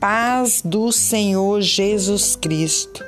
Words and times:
paz 0.00 0.60
do 0.64 0.90
Senhor 0.90 1.60
Jesus 1.60 2.34
Cristo. 2.34 3.04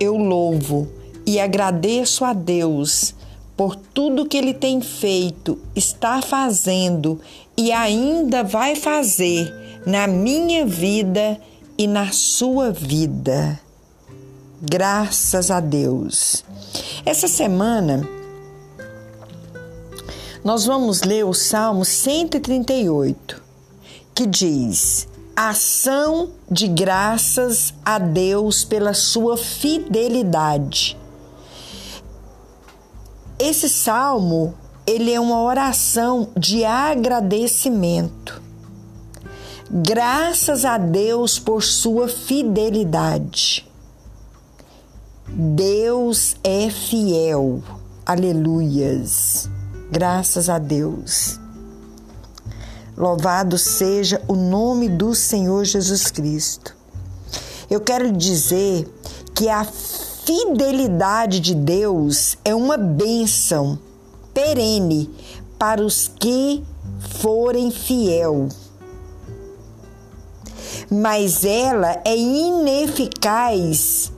Eu 0.00 0.16
louvo 0.16 0.88
e 1.24 1.38
agradeço 1.38 2.24
a 2.24 2.32
Deus 2.32 3.14
por 3.56 3.76
tudo 3.76 4.26
que 4.26 4.36
Ele 4.36 4.52
tem 4.52 4.80
feito, 4.80 5.58
está 5.76 6.20
fazendo 6.20 7.20
e 7.56 7.70
ainda 7.70 8.42
vai 8.42 8.74
fazer 8.74 9.80
na 9.86 10.06
minha 10.06 10.66
vida 10.66 11.40
e 11.78 11.86
na 11.86 12.10
sua 12.10 12.72
vida. 12.72 13.60
Graças 14.60 15.50
a 15.50 15.60
Deus. 15.60 16.44
Essa 17.04 17.28
semana 17.28 18.08
nós 20.44 20.66
vamos 20.66 21.02
ler 21.02 21.24
o 21.24 21.32
Salmo 21.32 21.84
138, 21.84 23.42
que 24.14 24.26
diz: 24.26 25.08
Ação 25.36 26.30
de 26.48 26.68
graças 26.68 27.74
a 27.84 27.98
Deus 27.98 28.64
pela 28.64 28.94
sua 28.94 29.36
fidelidade. 29.36 30.96
Esse 33.36 33.68
salmo, 33.68 34.54
ele 34.86 35.12
é 35.12 35.18
uma 35.18 35.42
oração 35.42 36.28
de 36.36 36.64
agradecimento. 36.64 38.40
Graças 39.68 40.64
a 40.64 40.78
Deus 40.78 41.36
por 41.40 41.64
sua 41.64 42.06
fidelidade. 42.06 43.68
Deus 45.26 46.36
é 46.44 46.70
fiel. 46.70 47.60
Aleluias. 48.06 49.50
Graças 49.90 50.48
a 50.48 50.60
Deus. 50.60 51.40
Louvado 52.96 53.58
seja 53.58 54.22
o 54.28 54.34
nome 54.34 54.88
do 54.88 55.14
Senhor 55.14 55.64
Jesus 55.64 56.10
Cristo. 56.10 56.76
Eu 57.68 57.80
quero 57.80 58.12
dizer 58.12 58.88
que 59.34 59.48
a 59.48 59.64
fidelidade 59.64 61.40
de 61.40 61.54
Deus 61.54 62.38
é 62.44 62.54
uma 62.54 62.76
bênção 62.76 63.78
perene 64.32 65.10
para 65.58 65.84
os 65.84 66.06
que 66.06 66.62
forem 67.20 67.70
fiel. 67.70 68.48
Mas 70.88 71.44
ela 71.44 72.00
é 72.04 72.16
ineficaz 72.16 74.12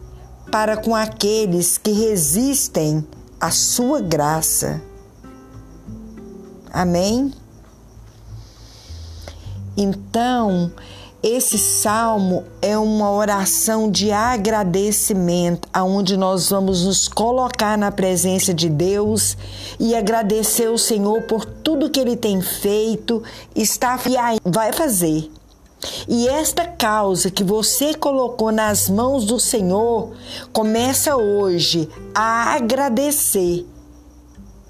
para 0.51 0.77
com 0.77 0.95
aqueles 0.95 1.79
que 1.79 1.93
resistem 1.93 3.07
à 3.41 3.51
sua 3.51 4.01
graça. 4.01 4.83
Amém? 6.71 7.33
Então, 9.77 10.73
esse 11.23 11.59
salmo 11.59 12.45
é 12.63 12.79
uma 12.79 13.11
oração 13.11 13.91
de 13.91 14.13
agradecimento, 14.13 15.69
aonde 15.73 16.17
nós 16.17 16.51
vamos 16.51 16.85
nos 16.85 17.09
colocar 17.09 17.77
na 17.77 17.91
presença 17.91 18.55
de 18.55 18.69
Deus 18.69 19.37
e 19.81 19.95
agradecer 19.95 20.69
o 20.69 20.79
Senhor 20.79 21.23
por 21.23 21.45
tudo 21.45 21.91
que 21.91 21.99
ele 21.99 22.17
tem 22.17 22.41
feito, 22.41 23.23
está 23.55 23.99
e 24.07 24.49
vai 24.49 24.73
fazer. 24.73 25.31
E 26.09 26.29
esta 26.29 26.65
causa 26.65 27.31
que 27.31 27.45
você 27.45 27.93
colocou 27.93 28.53
nas 28.53 28.89
mãos 28.89 29.25
do 29.25 29.39
Senhor, 29.41 30.13
começa 30.53 31.17
hoje 31.17 31.89
a 32.15 32.55
agradecer, 32.55 33.67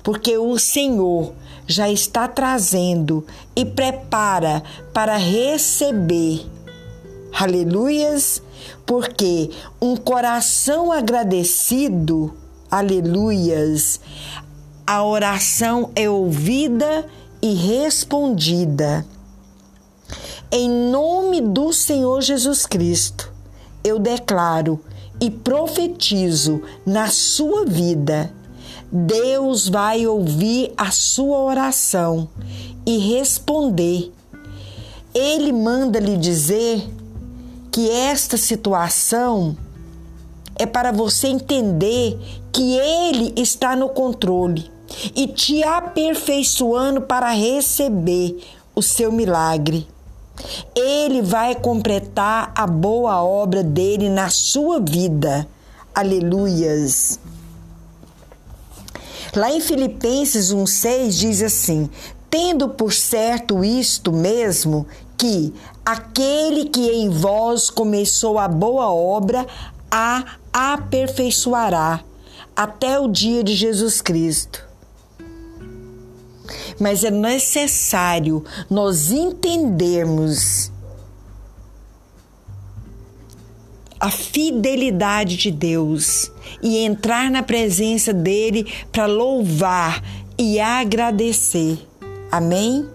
porque 0.03 0.37
o 0.39 0.59
Senhor 0.59 1.33
já 1.67 1.91
está 1.91 2.29
trazendo 2.29 3.27
e 3.55 3.65
prepara 3.65 4.63
para 4.93 5.17
receber. 5.17 6.47
Aleluias, 7.33 8.43
porque 8.87 9.51
um 9.81 9.97
coração 9.97 10.91
agradecido, 10.93 12.35
aleluias, 12.71 14.01
a 14.87 15.05
oração 15.05 15.91
é 15.95 16.09
ouvida 16.09 17.05
e 17.43 17.55
respondida. 17.55 19.05
Em 20.51 20.71
nome 20.71 21.41
do 21.41 21.73
Senhor 21.73 22.23
Jesus 22.23 22.65
Cristo, 22.65 23.33
eu 23.83 23.99
declaro 23.99 24.81
e 25.21 25.31
profetizo 25.31 26.63
na 26.87 27.09
sua 27.09 27.65
vida 27.65 28.33
Deus 28.91 29.69
vai 29.69 30.07
ouvir 30.07 30.73
a 30.77 30.91
sua 30.91 31.39
oração 31.39 32.29
e 32.85 32.99
responder. 32.99 34.13
Ele 35.15 35.53
manda 35.53 35.99
lhe 35.99 36.17
dizer 36.17 36.87
que 37.73 37.91
esta 37.91 38.37
situação 38.37 39.57
é 40.55 40.65
para 40.65 40.93
você 40.93 41.29
entender 41.29 42.19
que 42.53 42.79
Ele 42.79 43.33
está 43.37 43.75
no 43.77 43.89
controle 43.89 44.71
e 45.15 45.27
te 45.27 45.63
aperfeiçoando 45.63 47.03
para 47.03 47.31
receber 47.31 48.39
o 48.75 48.83
seu 48.83 49.11
milagre. 49.11 49.87
Ele 50.75 51.23
vai 51.23 51.55
completar 51.55 52.53
a 52.55 52.67
boa 52.67 53.23
obra 53.23 53.63
dele 53.63 54.09
na 54.09 54.29
sua 54.29 54.79
vida. 54.81 55.47
Aleluias. 55.95 57.19
Lá 59.37 59.53
em 59.53 59.61
Filipenses 59.61 60.51
1,6 60.51 61.11
diz 61.11 61.43
assim: 61.43 61.91
Tendo 62.31 62.71
por 62.71 62.91
certo 62.91 63.63
isto 63.63 64.11
mesmo, 64.11 64.87
que 65.19 65.53
aquele 65.85 66.71
que 66.71 66.89
em 66.91 67.11
vós 67.11 67.69
começou 67.69 68.39
a 68.39 68.49
boa 68.49 68.89
obra, 68.91 69.47
a 69.91 70.25
aperfeiçoará 70.51 72.01
até 72.57 72.99
o 72.99 73.09
dia 73.09 73.45
de 73.45 73.55
Jesus 73.55 74.01
Cristo. 74.01 74.67
Mas 76.81 77.05
é 77.05 77.11
necessário 77.11 78.43
nós 78.71 79.11
entendermos 79.11 80.73
a 83.99 84.11
fidelidade 84.11 85.37
de 85.37 85.51
Deus 85.51 86.31
e 86.63 86.79
entrar 86.79 87.31
na 87.31 87.43
presença 87.43 88.13
dele 88.13 88.67
para 88.93 89.07
louvar 89.07 90.03
e 90.39 90.61
agradecer. 90.61 91.79
Amém? 92.31 92.87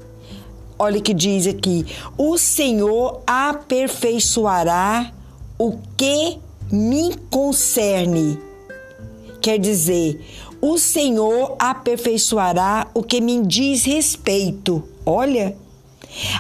Olha 0.78 1.00
que 1.00 1.14
diz 1.14 1.48
aqui: 1.48 1.86
o 2.18 2.38
Senhor 2.38 3.22
aperfeiçoará 3.26 5.12
o 5.58 5.78
que 5.96 6.38
me 6.72 7.16
concerne. 7.30 8.40
Quer 9.42 9.58
dizer, 9.58 10.24
o 10.62 10.78
Senhor 10.78 11.56
aperfeiçoará 11.60 12.88
o 12.94 13.02
que 13.02 13.20
me 13.20 13.44
diz 13.46 13.84
respeito. 13.86 14.84
Olha, 15.06 15.56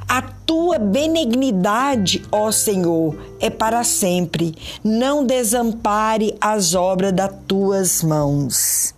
a 0.07 0.21
tua 0.21 0.77
benignidade, 0.77 2.23
ó 2.31 2.51
Senhor, 2.51 3.17
é 3.39 3.49
para 3.49 3.83
sempre. 3.83 4.53
Não 4.83 5.25
desampare 5.25 6.35
as 6.39 6.75
obras 6.75 7.13
das 7.13 7.31
tuas 7.47 8.03
mãos. 8.03 8.93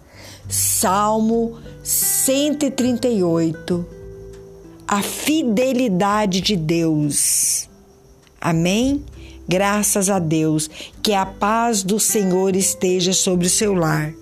Salmo 0.49 1.57
138. 1.83 3.85
A 4.87 5.01
fidelidade 5.01 6.41
de 6.41 6.55
Deus. 6.55 7.69
Amém? 8.39 9.03
Graças 9.47 10.09
a 10.09 10.19
Deus. 10.19 10.69
Que 11.01 11.13
a 11.13 11.25
paz 11.25 11.83
do 11.83 11.99
Senhor 11.99 12.55
esteja 12.55 13.13
sobre 13.13 13.47
o 13.47 13.49
seu 13.49 13.73
lar. 13.73 14.13